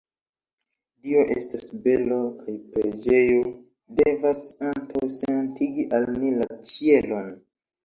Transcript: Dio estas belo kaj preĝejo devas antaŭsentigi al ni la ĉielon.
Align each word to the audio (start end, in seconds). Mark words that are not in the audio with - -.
Dio 1.01 1.25
estas 1.35 1.67
belo 1.83 2.17
kaj 2.39 2.55
preĝejo 2.71 3.53
devas 4.01 4.43
antaŭsentigi 4.73 5.89
al 6.01 6.11
ni 6.19 6.35
la 6.43 6.51
ĉielon. 6.75 7.33